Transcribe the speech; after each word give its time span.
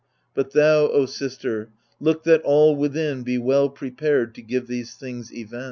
But 0.33 0.53
thou, 0.53 0.87
O 0.87 1.05
sister, 1.05 1.69
look 1.99 2.23
that 2.23 2.41
all 2.41 2.75
within 2.75 3.21
Be 3.21 3.37
well 3.37 3.69
prepared 3.69 4.33
to 4.33 4.41
give 4.41 4.65
these 4.65 4.95
things 4.95 5.31
event. 5.31 5.59